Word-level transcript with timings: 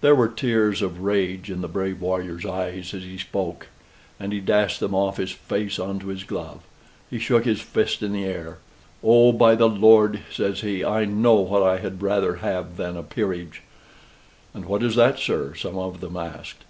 There 0.00 0.14
were 0.14 0.28
tears 0.30 0.80
of 0.80 1.02
rage 1.02 1.50
in 1.50 1.60
the 1.60 1.68
brave 1.68 2.00
warrior's 2.00 2.46
eyes 2.46 2.94
as 2.94 3.02
he 3.02 3.18
spoke; 3.18 3.66
and 4.18 4.32
he 4.32 4.40
dashed 4.40 4.80
them 4.80 4.94
off 4.94 5.18
his 5.18 5.32
face 5.32 5.78
on 5.78 5.98
to 5.98 6.08
his 6.08 6.24
glove. 6.24 6.60
He 7.10 7.18
shook 7.18 7.44
his 7.44 7.60
fist 7.60 8.02
in 8.02 8.14
the 8.14 8.24
air. 8.24 8.60
"Oh, 9.04 9.30
by 9.32 9.54
the 9.56 9.68
Lord!" 9.68 10.20
says 10.32 10.62
he, 10.62 10.82
"I 10.82 11.04
know 11.04 11.34
what 11.34 11.62
I 11.62 11.76
had 11.80 12.00
rather 12.00 12.36
have 12.36 12.78
than 12.78 12.96
a 12.96 13.02
peerage!" 13.02 13.60
"And 14.54 14.64
what 14.64 14.82
is 14.82 14.94
that, 14.96 15.18
sir?" 15.18 15.54
some 15.54 15.76
of 15.76 16.00
them 16.00 16.16
asked. 16.16 16.64